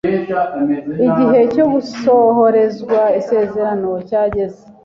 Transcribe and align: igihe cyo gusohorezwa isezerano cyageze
igihe 1.07 1.39
cyo 1.53 1.65
gusohorezwa 1.73 2.99
isezerano 3.19 3.89
cyageze 4.07 4.61